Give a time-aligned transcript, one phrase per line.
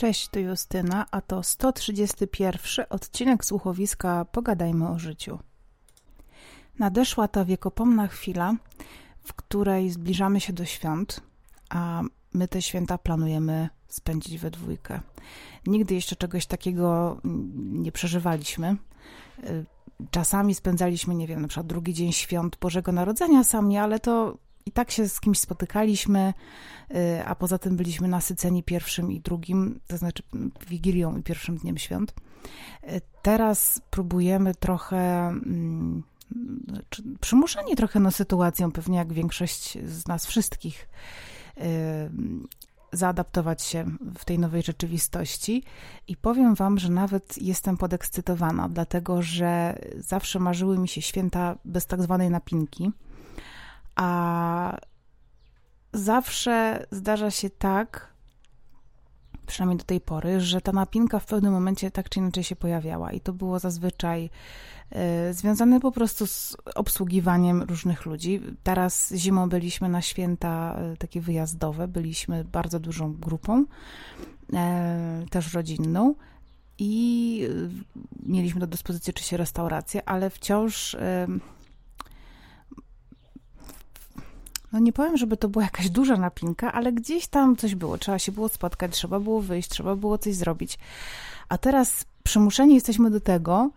[0.00, 5.38] Cześć, to Justyna, a to 131 odcinek słuchowiska Pogadajmy o życiu.
[6.78, 8.54] Nadeszła ta wiekopomna chwila,
[9.22, 11.20] w której zbliżamy się do świąt,
[11.70, 12.02] a
[12.34, 15.00] my te święta planujemy spędzić we dwójkę.
[15.66, 17.20] Nigdy jeszcze czegoś takiego
[17.72, 18.76] nie przeżywaliśmy.
[20.10, 24.38] Czasami spędzaliśmy, nie wiem, na przykład drugi dzień świąt Bożego Narodzenia sami, ale to
[24.70, 26.34] i tak się z kimś spotykaliśmy,
[26.90, 30.22] y, a poza tym byliśmy nasyceni pierwszym i drugim, to znaczy
[30.68, 32.14] Wigilią i pierwszym dniem świąt.
[32.84, 36.02] Y, teraz próbujemy trochę mm,
[37.20, 40.88] przymuszeni trochę na sytuacją, pewnie jak większość z nas wszystkich,
[41.58, 41.62] y,
[42.92, 43.84] zaadaptować się
[44.18, 45.62] w tej nowej rzeczywistości.
[46.08, 51.86] I powiem Wam, że nawet jestem podekscytowana, dlatego że zawsze marzyły mi się święta bez
[51.86, 52.92] tak zwanej napinki
[54.00, 54.76] a
[55.92, 58.10] zawsze zdarza się tak,
[59.46, 63.12] przynajmniej do tej pory, że ta napinka w pewnym momencie tak czy inaczej się pojawiała
[63.12, 64.30] i to było zazwyczaj
[65.30, 68.40] y, związane po prostu z obsługiwaniem różnych ludzi.
[68.62, 76.14] Teraz zimą byliśmy na święta y, takie wyjazdowe, byliśmy bardzo dużą grupą, y, też rodzinną
[76.78, 77.48] i
[78.26, 80.96] mieliśmy do dyspozycji oczywiście restaurację, ale wciąż
[84.72, 87.98] no nie powiem, żeby to była jakaś duża napinka, ale gdzieś tam coś było.
[87.98, 90.78] Trzeba się było spotkać, trzeba było wyjść, trzeba było coś zrobić.
[91.48, 93.70] A teraz przymuszeni jesteśmy do tego,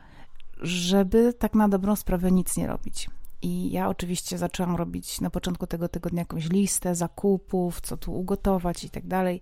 [0.62, 3.10] żeby tak na dobrą sprawę nic nie robić.
[3.42, 8.84] I ja oczywiście zaczęłam robić na początku tego tygodnia jakąś listę zakupów, co tu ugotować
[8.84, 9.42] i tak dalej.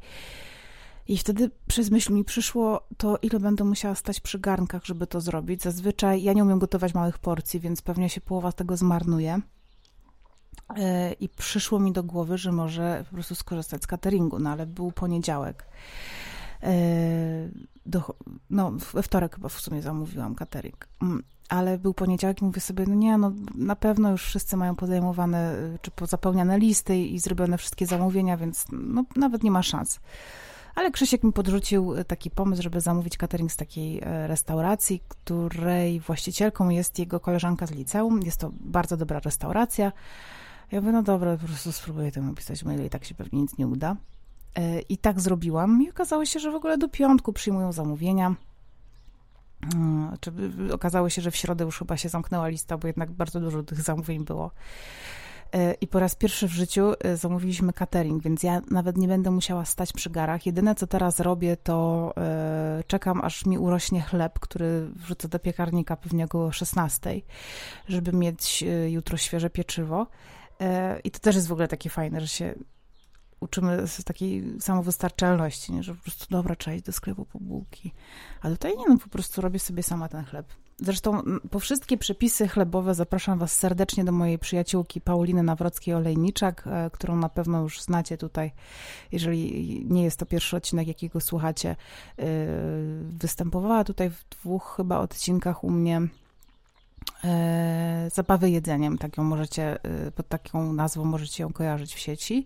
[1.07, 5.21] I wtedy przez myśl mi przyszło to, ile będę musiała stać przy garnkach, żeby to
[5.21, 5.61] zrobić.
[5.61, 9.41] Zazwyczaj ja nie umiem gotować małych porcji, więc pewnie się połowa tego zmarnuje.
[10.77, 14.65] E, I przyszło mi do głowy, że może po prostu skorzystać z cateringu, no ale
[14.65, 15.65] był poniedziałek.
[16.63, 16.73] E,
[17.85, 18.15] do,
[18.49, 20.87] no, we wtorek chyba w sumie zamówiłam catering.
[21.01, 24.75] Mm, ale był poniedziałek i mówię sobie, no nie, no na pewno już wszyscy mają
[24.75, 29.99] pozajmowane, czy pozapełniane listy i zrobione wszystkie zamówienia, więc no, nawet nie ma szans.
[30.75, 36.69] Ale Krzysiek mi podrzucił taki pomysł, żeby zamówić catering z takiej e, restauracji, której właścicielką
[36.69, 38.19] jest jego koleżanka z liceum.
[38.23, 39.91] Jest to bardzo dobra restauracja.
[40.71, 43.57] Ja mówię, no dobra, po prostu spróbuję to napisać maile i tak się pewnie nic
[43.57, 43.95] nie uda.
[44.55, 48.35] E, I tak zrobiłam i okazało się, że w ogóle do piątku przyjmują zamówienia.
[49.75, 50.31] E, czy
[50.73, 53.81] okazało się, że w środę już chyba się zamknęła lista, bo jednak bardzo dużo tych
[53.81, 54.51] zamówień było.
[55.53, 59.65] E, I po raz pierwszy w życiu zamówiliśmy catering, więc ja nawet nie będę musiała
[59.65, 60.45] stać przy garach.
[60.45, 62.13] Jedyne co teraz robię, to
[62.87, 67.21] czekam, aż mi urośnie chleb, który wrzucę do piekarnika pewnie około 16,
[67.87, 70.07] żeby mieć jutro świeże pieczywo.
[70.61, 72.53] E, I to też jest w ogóle takie fajne, że się
[73.39, 75.83] uczymy z takiej samowystarczalności, nie?
[75.83, 77.91] że po prostu dobra, trzeba iść do sklepu po bułki.
[78.41, 80.45] A tutaj nie, no po prostu robię sobie sama ten chleb.
[80.79, 87.15] Zresztą po wszystkie przepisy chlebowe zapraszam Was serdecznie do mojej przyjaciółki Pauliny Nawrockiej-Olejniczak, e, którą
[87.15, 88.51] na pewno już znacie tutaj,
[89.11, 91.69] jeżeli nie jest to pierwszy odcinek, jakiego słuchacie.
[91.69, 91.75] E,
[93.01, 96.01] występowała tutaj w dwóch chyba odcinkach u mnie
[98.13, 102.45] zabawy jedzeniem, tak ją możecie, e, pod taką nazwą możecie ją kojarzyć w sieci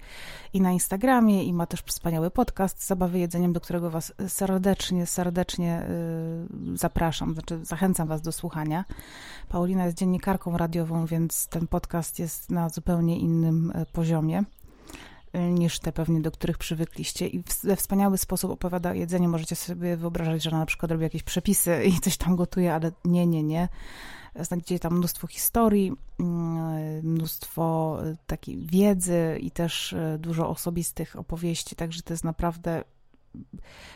[0.53, 5.71] i na Instagramie i ma też wspaniały podcast Zabawy jedzeniem, do którego was serdecznie, serdecznie
[5.71, 5.87] e,
[6.73, 8.85] zapraszam, znaczy zachęcam was do słuchania.
[9.49, 14.43] Paulina jest dziennikarką radiową, więc ten podcast jest na zupełnie innym poziomie
[15.39, 19.29] niż te pewnie, do których przywykliście i we wspaniały sposób opowiada o jedzeniu.
[19.29, 23.27] Możecie sobie wyobrażać, że na przykład robi jakieś przepisy i coś tam gotuje, ale nie,
[23.27, 23.69] nie, nie
[24.39, 31.75] Znajdziecie tam mnóstwo historii, mm, mnóstwo e, takiej wiedzy i też e, dużo osobistych opowieści,
[31.75, 32.83] także to jest naprawdę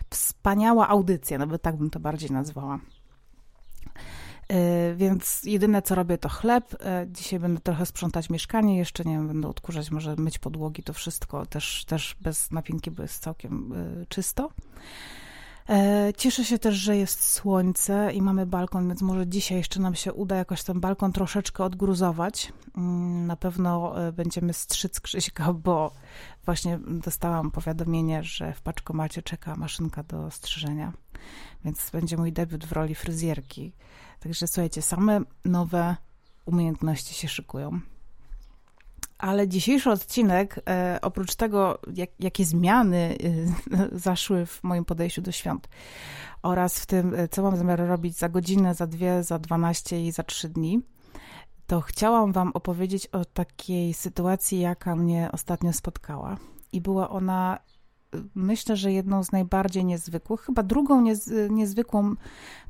[0.09, 2.79] wspaniała audycja, nawet tak bym to bardziej nazwała.
[4.51, 6.75] E, więc jedyne co robię to chleb.
[7.07, 11.45] Dzisiaj będę trochę sprzątać mieszkanie, jeszcze nie wiem, będę odkurzać, może myć podłogi, to wszystko
[11.45, 13.73] też, też bez napinki, bo jest całkiem
[14.09, 14.49] czysto.
[15.69, 19.95] E, cieszę się też, że jest słońce i mamy balkon, więc może dzisiaj jeszcze nam
[19.95, 22.53] się uda jakoś ten balkon troszeczkę odgruzować.
[22.77, 25.91] Mm, na pewno e, będziemy strzyc Krzyśka, bo
[26.45, 30.93] właśnie dostałam powiadomienie, że w paczkomacie czeka maszynka do strzyżenia,
[31.65, 33.73] więc będzie mój debiut w roli fryzjerki.
[34.19, 35.95] Także słuchajcie, same nowe
[36.45, 37.79] umiejętności się szykują.
[39.17, 43.17] Ale dzisiejszy odcinek, e, oprócz tego, jak, jakie zmiany
[43.73, 45.69] e, zaszły w moim podejściu do świąt
[46.43, 50.11] oraz w tym, e, co mam zamiar robić za godzinę, za dwie, za dwanaście i
[50.11, 50.81] za trzy dni,
[51.67, 56.37] to chciałam Wam opowiedzieć o takiej sytuacji, jaka mnie ostatnio spotkała.
[56.71, 57.59] I była ona
[58.35, 62.15] myślę, że jedną z najbardziej niezwykłych, chyba drugą niez, niezwykłą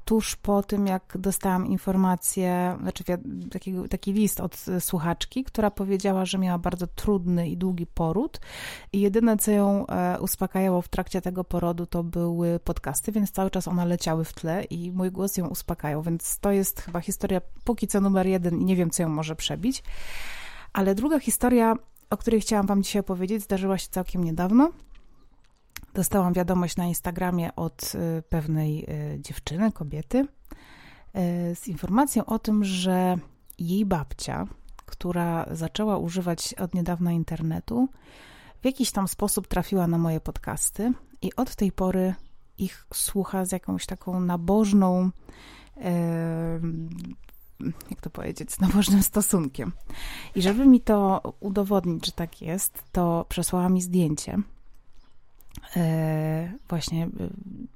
[0.06, 3.04] tuż po tym, jak dostałam informację, znaczy
[3.52, 8.40] taki, taki list od słuchaczki, która powiedziała, że miała bardzo trudny i długi poród
[8.94, 13.52] i jedyne, co ją e, uspokajało w trakcie tego porodu, to były podcasty, więc cały
[13.52, 17.42] czas one leciały w tle i mój głos ją uspokajał, więc to jest chyba historia
[17.64, 19.84] póki co numer jeden i nie wiem, co ją może przebić.
[20.74, 21.76] Ale druga historia,
[22.10, 24.72] o której chciałam Wam dzisiaj opowiedzieć, zdarzyła się całkiem niedawno.
[25.94, 32.64] Dostałam wiadomość na Instagramie od y, pewnej y, dziewczyny, kobiety, y, z informacją o tym,
[32.64, 33.18] że
[33.60, 34.48] jej babcia,
[34.86, 37.90] która zaczęła używać od niedawna internetu,
[38.62, 42.16] w jakiś tam sposób trafiła na moje podcasty i od tej pory
[42.58, 45.12] ich słucha z jakąś taką nabożną,
[47.90, 49.72] jak to powiedzieć, z nabożnym stosunkiem.
[50.36, 54.38] I żeby mi to udowodnić, że tak jest, to przesłała mi zdjęcie
[56.70, 57.10] właśnie e,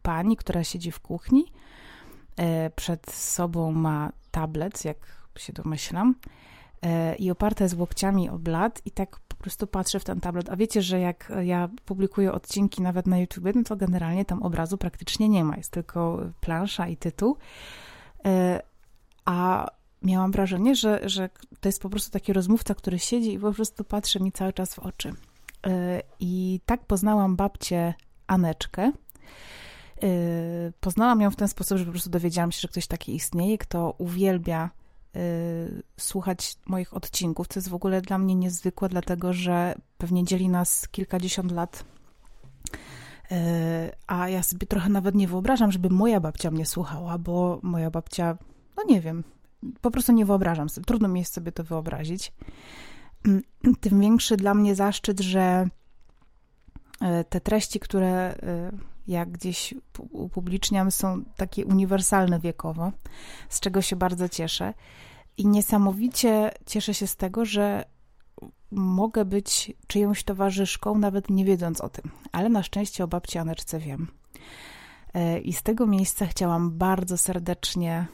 [0.01, 1.45] pani, która siedzi w kuchni.
[2.37, 4.97] E, przed sobą ma tablet, jak
[5.37, 6.15] się domyślam,
[7.19, 10.49] i oparta jest łokciami o blat i tak po prostu patrzę w ten tablet.
[10.49, 14.77] A wiecie, że jak ja publikuję odcinki nawet na YouTube, no to generalnie tam obrazu
[14.77, 15.57] praktycznie nie ma.
[15.57, 17.37] Jest tylko plansza i tytuł.
[19.25, 19.67] A
[20.01, 21.29] miałam wrażenie, że, że
[21.59, 24.73] to jest po prostu taki rozmówca, który siedzi i po prostu patrzy mi cały czas
[24.73, 25.13] w oczy.
[25.67, 27.93] Y, I tak poznałam babcię
[28.27, 28.91] Aneczkę.
[30.03, 33.57] Y, poznałam ją w ten sposób, że po prostu dowiedziałam się, że ktoś taki istnieje,
[33.57, 34.69] kto uwielbia
[35.15, 37.47] y, słuchać moich odcinków.
[37.47, 41.85] To jest w ogóle dla mnie niezwykłe, dlatego że pewnie dzieli nas kilkadziesiąt lat.
[44.07, 48.37] A ja sobie trochę nawet nie wyobrażam, żeby moja babcia mnie słuchała, bo moja babcia,
[48.77, 49.23] no nie wiem,
[49.81, 50.85] po prostu nie wyobrażam sobie.
[50.85, 52.33] Trudno mi jest sobie to wyobrazić.
[53.81, 55.67] tym większy dla mnie zaszczyt, że
[57.01, 58.71] e, te treści, które e,
[59.07, 59.73] jak gdzieś
[60.11, 62.91] upubliczniam, są takie uniwersalne wiekowo,
[63.49, 64.73] z czego się bardzo cieszę.
[65.37, 67.85] I niesamowicie cieszę się z tego, że
[68.71, 72.11] mogę być czyjąś towarzyszką, nawet nie wiedząc o tym.
[72.31, 74.07] Ale na szczęście o babci Aneczce wiem.
[75.13, 78.05] E, I z tego miejsca chciałam bardzo serdecznie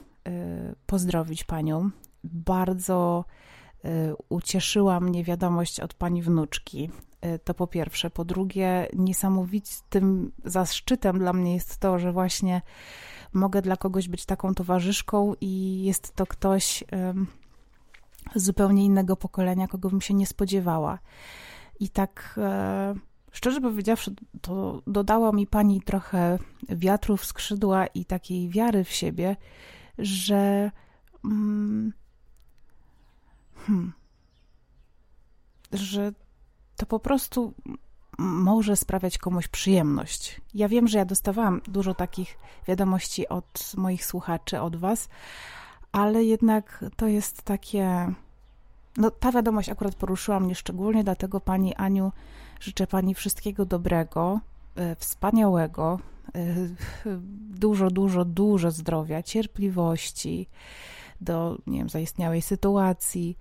[0.85, 1.89] pozdrowić panią.
[2.23, 3.25] Bardzo
[4.29, 6.89] ucieszyła mnie wiadomość od pani wnuczki.
[7.25, 8.09] Y, to po pierwsze.
[8.09, 12.61] Po drugie, niesamowitym zaszczytem dla mnie jest to, że właśnie
[13.33, 16.83] mogę dla kogoś być taką towarzyszką i jest to ktoś
[18.35, 20.99] z zupełnie innego pokolenia, kogo bym się nie spodziewała.
[21.79, 22.95] I tak e,
[23.31, 26.39] szczerze powiedziawszy, to dodała mi pani trochę
[26.69, 29.35] wiatru w skrzydła i takiej wiary w siebie,
[29.97, 30.71] że.
[31.25, 31.93] Mm,
[33.67, 33.93] hmm,
[35.73, 36.11] że
[36.75, 37.53] to po prostu
[38.17, 40.41] może sprawiać komuś przyjemność.
[40.53, 45.09] Ja wiem, że ja dostawałam dużo takich wiadomości od moich słuchaczy, od Was,
[45.91, 48.13] ale jednak to jest takie.
[48.97, 52.11] No, ta wiadomość akurat poruszyła mnie szczególnie, dlatego Pani Aniu
[52.59, 54.39] życzę Pani wszystkiego dobrego,
[54.75, 55.99] e, wspaniałego,
[56.35, 56.55] e,
[57.49, 60.47] dużo, dużo, dużo zdrowia, cierpliwości
[61.21, 63.37] do, nie wiem, zaistniałej sytuacji,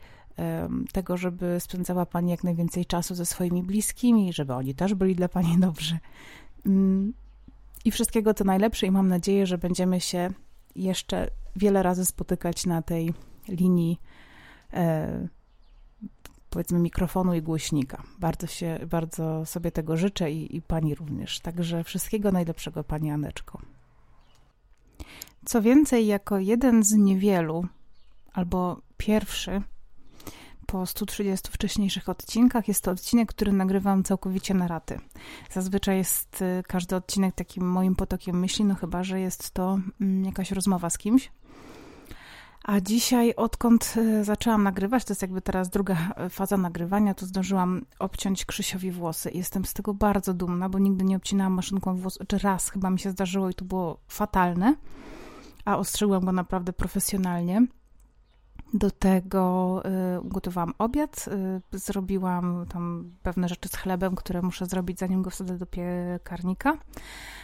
[0.92, 5.28] tego, żeby spędzała Pani jak najwięcej czasu ze swoimi bliskimi, żeby oni też byli dla
[5.28, 5.98] Pani dobrzy.
[6.66, 7.12] Mm,
[7.84, 10.30] I wszystkiego co najlepsze i mam nadzieję, że będziemy się
[10.76, 13.14] jeszcze wiele razy spotykać na tej
[13.48, 14.00] linii
[14.72, 15.28] e,
[16.50, 18.02] powiedzmy mikrofonu i głośnika.
[18.18, 21.40] Bardzo się, bardzo sobie tego życzę i, i Pani również.
[21.40, 23.60] Także wszystkiego najlepszego Pani Aneczko.
[25.44, 27.66] Co więcej, jako jeden z niewielu,
[28.38, 29.62] albo pierwszy,
[30.66, 32.68] po 130 wcześniejszych odcinkach.
[32.68, 34.98] Jest to odcinek, który nagrywam całkowicie na raty.
[35.50, 40.24] Zazwyczaj jest y, każdy odcinek takim moim potokiem myśli, no chyba, że jest to mm,
[40.24, 41.32] jakaś rozmowa z kimś.
[42.64, 45.96] A dzisiaj, odkąd y, zaczęłam nagrywać, to jest jakby teraz druga
[46.30, 49.30] faza nagrywania, to zdążyłam obciąć Krzysiowi włosy.
[49.34, 52.98] Jestem z tego bardzo dumna, bo nigdy nie obcinałam maszynką włosów, czy raz chyba mi
[52.98, 54.74] się zdarzyło i to było fatalne,
[55.64, 57.66] a ostrzyłam go naprawdę profesjonalnie.
[58.74, 59.82] Do tego
[60.16, 61.28] y, ugotowałam obiad,
[61.74, 66.78] y, zrobiłam tam pewne rzeczy z chlebem, które muszę zrobić zanim go wsadzę do piekarnika.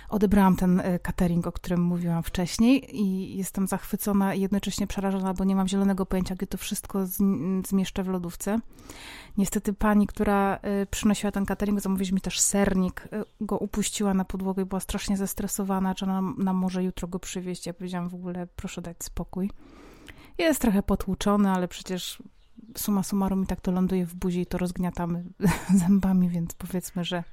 [0.08, 5.44] Odebrałam ten y, catering, o którym mówiłam wcześniej i jestem zachwycona i jednocześnie przerażona, bo
[5.44, 7.06] nie mam zielonego pojęcia, gdzie to wszystko
[7.66, 8.58] zmieszczę w lodówce.
[9.38, 13.08] Niestety pani, która przynosiła ten catering, zamówiliśmy też sernik,
[13.40, 17.66] go upuściła na podłogę i była strasznie zestresowana, czy nam, nam może jutro go przywieźć.
[17.66, 19.50] Ja powiedziałam w ogóle, proszę dać spokój.
[20.38, 22.22] Jest trochę potłuczony, ale przecież
[22.76, 25.24] suma summarum i tak to ląduje w buzi i to rozgniatamy
[25.84, 27.24] zębami, więc powiedzmy, że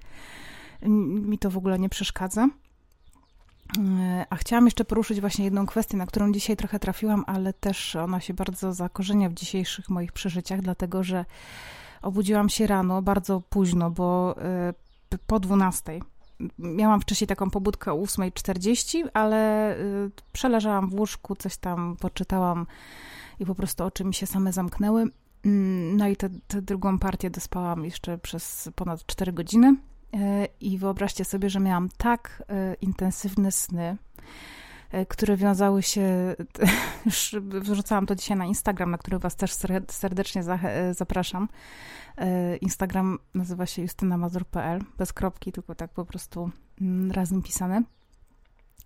[0.86, 2.48] mi to w ogóle nie przeszkadza.
[3.79, 7.96] E, a chciałam jeszcze poruszyć właśnie jedną kwestię, na którą dzisiaj trochę trafiłam, ale też
[7.96, 11.25] ona się bardzo zakorzenia w dzisiejszych moich przeżyciach, dlatego że
[12.01, 14.74] obudziłam się rano bardzo późno, bo e,
[15.27, 16.00] po 12.
[16.60, 19.80] Miałam wcześniej taką pobudkę o 8.40, ale e,
[20.34, 22.68] przeleżałam w łóżku, coś tam poczytałam
[23.40, 25.06] i po prostu oczy mi się same zamknęły.
[25.46, 26.30] Mm, no i tę
[26.62, 29.76] drugą partię dospałam jeszcze przez ponad 4 godziny.
[30.14, 33.98] E, I wyobraźcie sobie, że miałam tak e, intensywne sny,
[35.08, 36.36] które wiązały się,
[37.06, 39.54] już wrzucałam to dzisiaj na Instagram, na który was też
[39.88, 40.44] serdecznie
[40.92, 41.50] zapraszam.
[42.62, 47.84] Instagram nazywa się justynamazur.pl, bez kropki, tylko tak po prostu mm, razem pisane.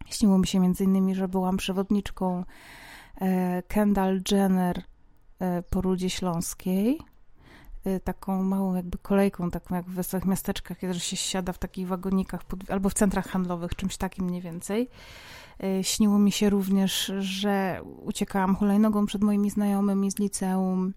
[0.05, 2.43] Śniło mi się między innymi, że byłam przewodniczką
[3.67, 4.81] Kendall Jenner
[5.69, 6.99] po Rudzie Śląskiej,
[8.03, 12.43] taką małą jakby kolejką, taką jak w wesołych miasteczkach, kiedy się siada w takich wagonikach
[12.43, 14.89] pod, albo w centrach handlowych, czymś takim mniej więcej.
[15.63, 20.93] Y, śniło mi się również, że uciekałam hulajnogą przed moimi znajomymi z liceum,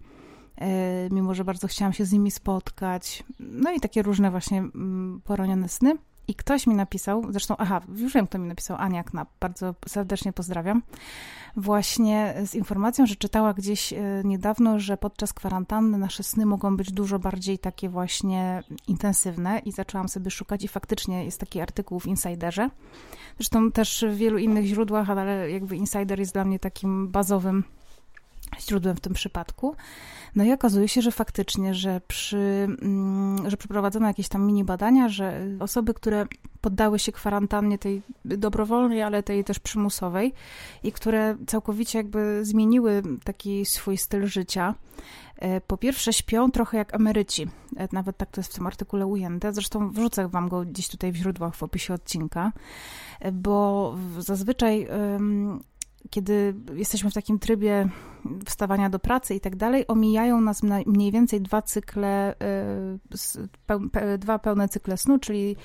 [0.61, 0.65] y,
[1.11, 3.23] mimo że bardzo chciałam się z nimi spotkać.
[3.39, 5.97] No i takie różne właśnie mm, poronione sny.
[6.29, 10.33] I ktoś mi napisał, zresztą, aha, już wiem, kto mi napisał, Ania Knap, bardzo serdecznie
[10.33, 10.81] pozdrawiam,
[11.55, 16.91] właśnie z informacją, że czytała gdzieś e, niedawno, że podczas kwarantanny nasze sny mogą być
[16.91, 22.07] dużo bardziej takie właśnie intensywne i zaczęłam sobie szukać i faktycznie jest taki artykuł w
[22.07, 22.69] Insiderze.
[23.37, 27.63] Zresztą też w wielu innych źródłach, ale jakby Insider jest dla mnie takim bazowym
[28.61, 29.75] źródłem w tym przypadku.
[30.35, 35.09] No i okazuje się, że faktycznie, że, przy, mm, że przeprowadzono jakieś tam mini badania,
[35.09, 36.25] że osoby, które
[36.61, 40.33] poddały się kwarantannie tej dobrowolnej, ale tej też przymusowej
[40.83, 44.75] i które całkowicie jakby zmieniły taki swój styl życia,
[45.35, 47.47] e, po pierwsze śpią trochę jak emeryci,
[47.77, 51.11] e, nawet tak to jest w tym artykule ujęte, zresztą wrzucę wam go gdzieś tutaj
[51.11, 52.51] w źródłach w opisie odcinka,
[53.19, 54.87] e, bo zazwyczaj
[56.09, 57.89] kiedy jesteśmy w takim trybie
[58.45, 62.35] wstawania do pracy i tak dalej, omijają nas mniej więcej dwa cykle,
[64.13, 65.55] y, dwa pełne cykle snu, czyli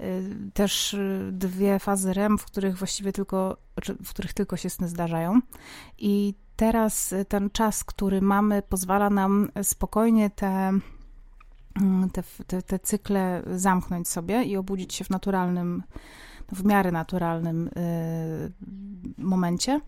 [0.00, 0.96] y, też
[1.32, 3.56] dwie fazy REM, w których właściwie tylko,
[4.04, 5.40] w których tylko się sny zdarzają.
[5.98, 10.72] I teraz ten czas, który mamy, pozwala nam spokojnie te
[12.12, 15.82] te, te, te cykle zamknąć sobie i obudzić się w naturalnym
[16.52, 18.52] w miarę naturalnym y,
[19.18, 19.80] momencie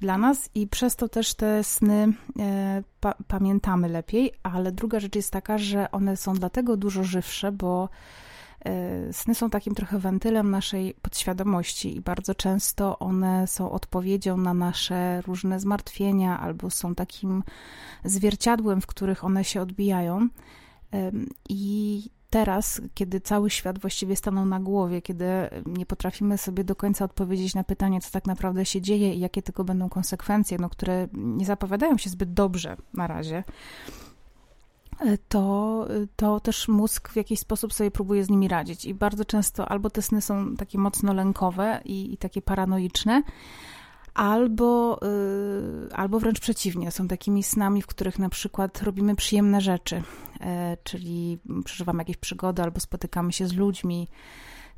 [0.00, 5.16] dla nas i przez to też te sny y, pa pamiętamy lepiej, ale druga rzecz
[5.16, 10.50] jest taka, że one są dlatego dużo żywsze, bo y, Sny są takim trochę wentylem
[10.50, 17.42] naszej podświadomości i bardzo często one są odpowiedzią na nasze różne zmartwienia albo są takim
[18.04, 20.28] zwierciadłem, w których one się odbijają.
[21.48, 22.02] I
[22.34, 25.24] teraz, kiedy cały świat właściwie stanął na głowie, kiedy
[25.66, 29.42] nie potrafimy sobie do końca odpowiedzieć na pytanie, co tak naprawdę się dzieje i jakie
[29.42, 33.44] tylko będą konsekwencje, no, które nie zapowiadają się zbyt dobrze na razie,
[35.28, 35.86] to,
[36.16, 38.84] to też mózg w jakiś sposób sobie próbuje z nimi radzić.
[38.84, 43.22] I bardzo często albo te sny są takie mocno lękowe i, i takie paranoiczne,
[44.14, 49.96] albo, yy, albo wręcz przeciwnie, są takimi snami, w których na przykład robimy przyjemne rzeczy,
[50.40, 50.46] yy,
[50.84, 54.08] czyli przeżywamy jakieś przygody albo spotykamy się z ludźmi.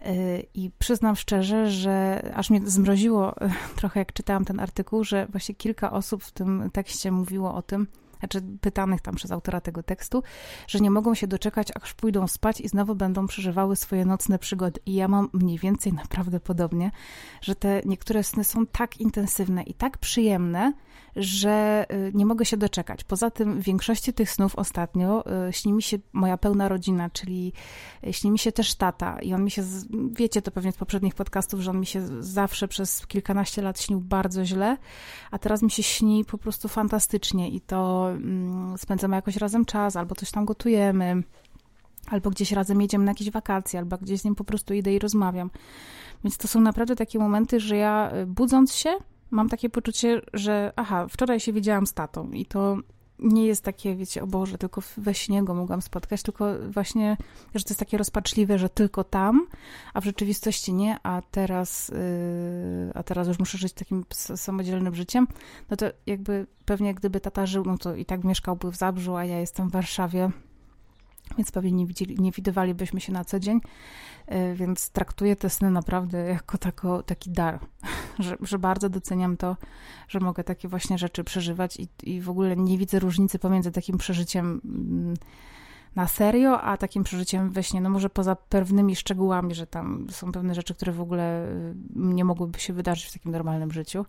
[0.00, 3.34] Yy, I przyznam szczerze, że aż mnie zmroziło
[3.76, 7.86] trochę, jak czytałam ten artykuł, że właśnie kilka osób w tym tekście mówiło o tym,
[8.32, 10.22] znaczy pytanych tam przez autora tego tekstu,
[10.68, 14.80] że nie mogą się doczekać, aż pójdą spać i znowu będą przeżywały swoje nocne przygody.
[14.86, 16.90] I ja mam mniej więcej naprawdę podobnie,
[17.40, 20.72] że te niektóre sny są tak intensywne i tak przyjemne,
[21.16, 23.04] że y, nie mogę się doczekać.
[23.04, 27.52] Poza tym w większości tych snów ostatnio y, śni mi się moja pełna rodzina, czyli
[28.06, 29.62] y, śni mi się też tata i on mi się,
[30.12, 34.00] wiecie to pewnie z poprzednich podcastów, że on mi się zawsze przez kilkanaście lat śnił
[34.00, 34.76] bardzo źle,
[35.30, 39.96] a teraz mi się śni po prostu fantastycznie i to mm, spędzamy jakoś razem czas,
[39.96, 41.22] albo coś tam gotujemy,
[42.10, 44.98] albo gdzieś razem jedziemy na jakieś wakacje, albo gdzieś z nim po prostu idę i
[44.98, 45.50] rozmawiam.
[46.24, 48.96] Więc to są naprawdę takie momenty, że ja budząc się,
[49.30, 52.76] mam takie poczucie, że aha, wczoraj się widziałam z tatą i to
[53.18, 57.16] nie jest takie, wiecie, o Boże, tylko we śnie go mogłam spotkać, tylko właśnie,
[57.54, 59.46] że to jest takie rozpaczliwe, że tylko tam,
[59.94, 61.96] a w rzeczywistości nie, a teraz, yy,
[62.94, 65.26] a teraz już muszę żyć takim samodzielnym życiem,
[65.70, 69.24] no to jakby pewnie gdyby tata żył, no to i tak mieszkałby w Zabrzu, a
[69.24, 70.30] ja jestem w Warszawie,
[71.38, 73.60] więc pewnie nie, widzieli, nie widywalibyśmy się na co dzień,
[74.26, 77.58] e, więc traktuję te sny naprawdę jako tako, taki dar,
[78.18, 79.56] że, że, bardzo doceniam to,
[80.08, 83.98] że mogę takie właśnie rzeczy przeżywać i, i w ogóle nie widzę różnicy pomiędzy takim
[83.98, 85.14] przeżyciem mm,
[85.96, 90.32] na serio, a takim przeżyciem we śnie, no może poza pewnymi szczegółami, że tam są
[90.32, 94.04] pewne rzeczy, które w ogóle y, nie mogłyby się wydarzyć w takim normalnym życiu.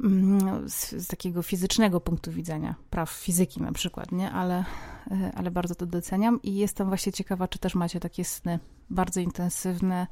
[0.00, 4.30] Mm, z, z, takiego fizycznego punktu widzenia, praw fizyki na przykład, nie?
[4.30, 4.64] Ale,
[5.10, 8.58] y, ale bardzo to doceniam i jestem właśnie ciekawa, czy też macie takie sny
[8.90, 10.06] bardzo intensywne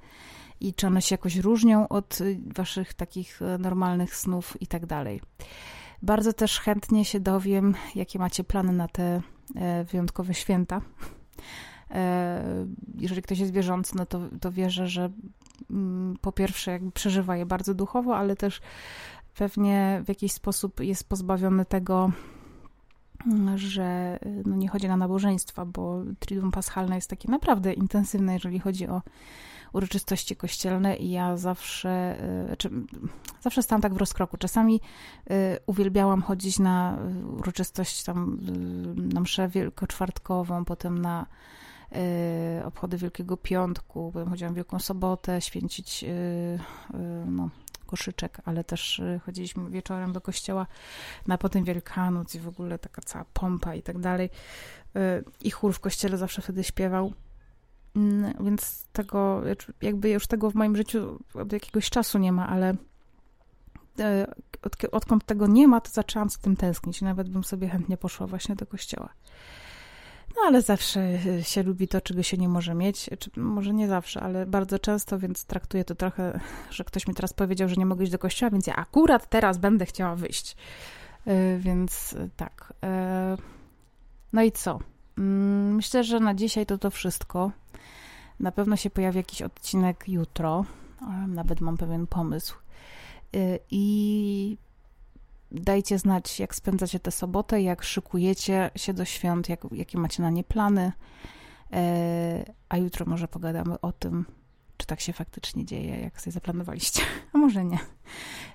[0.61, 5.21] i czy one się jakoś różnią od y, waszych takich normalnych snów i tak dalej.
[6.03, 9.21] Bardzo też chętnie się dowiem, jakie macie plany na te
[9.57, 10.81] e, wyjątkowe święta.
[11.91, 15.11] E, jeżeli ktoś jest wierzący, no to, to wierzę, że
[15.71, 18.61] mm, po pierwsze jakby przeżywa je bardzo duchowo, ale też
[19.35, 22.13] pewnie w jakiś sposób jest pozbawiony tego,
[23.55, 28.89] że no nie chodzi na nabożeństwa, bo Triduum Paschalne jest takie naprawdę intensywne, jeżeli chodzi
[28.89, 29.03] o
[29.75, 32.17] uroczystości kościelne i ja zawsze,
[32.53, 32.71] y, czy,
[33.41, 34.37] zawsze stałam tak w rozkroku.
[34.37, 34.81] Czasami
[35.31, 36.99] y, uwielbiałam chodzić na
[37.39, 38.39] uroczystość tam,
[39.09, 41.27] y, na mszę wielkoczwartkową, potem na
[42.65, 46.05] obchody Wielkiego Piątku, potem chodziłam Wielką Sobotę, święcić
[47.27, 47.49] no,
[47.85, 50.67] koszyczek, ale też chodziliśmy wieczorem do kościoła
[51.27, 54.31] na potem Wielkanoc i w ogóle taka cała pompa i tak dalej.
[55.41, 57.13] I chór w kościele zawsze wtedy śpiewał.
[57.97, 59.43] Mm, więc tego,
[59.83, 62.75] jakby już tego w moim życiu od jakiegoś czasu nie ma, ale
[63.99, 64.27] e,
[64.63, 67.03] od, odkąd tego nie ma, to zaczęłam z tym tęsknić.
[67.03, 69.09] Nawet bym sobie chętnie poszła właśnie do kościoła.
[70.37, 73.11] No ale zawsze e, się lubi to, czego się nie może mieć.
[73.19, 77.33] Czy, może nie zawsze, ale bardzo często, więc traktuję to trochę, że ktoś mi teraz
[77.33, 80.57] powiedział, że nie mogę iść do kościoła, więc ja akurat teraz będę chciała wyjść.
[81.27, 82.73] E, więc tak.
[84.33, 84.79] No i co?
[85.19, 87.51] Mm, myślę, że na dzisiaj to to wszystko.
[88.41, 90.65] Na pewno się pojawi jakiś odcinek jutro,
[91.29, 92.57] nawet mam pewien pomysł.
[93.71, 94.57] I
[95.55, 100.31] dajcie znać, jak spędzacie tę sobotę, jak szykujecie się do świąt, jak, jakie macie na
[100.31, 100.93] nie plany.
[101.73, 101.77] Y,
[102.69, 104.27] a jutro może pogadamy o tym,
[104.77, 107.03] czy tak się faktycznie dzieje, jak sobie zaplanowaliście.
[107.33, 107.79] A może nie.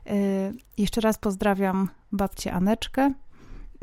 [0.07, 3.13] Y, jeszcze raz pozdrawiam babcię Aneczkę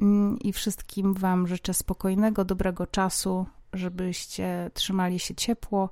[0.02, 5.88] mm, i wszystkim Wam życzę spokojnego, dobrego czasu, żebyście trzymali się ciepło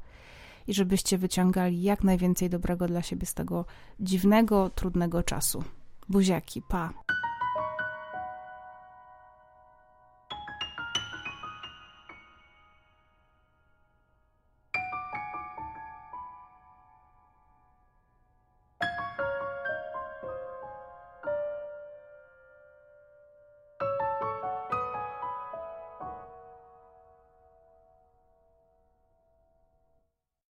[0.67, 3.65] i żebyście wyciągali jak najwięcej dobrego dla siebie z tego
[4.01, 5.65] dziwnego, trudnego czasu.
[6.09, 6.93] Buziaki, pa.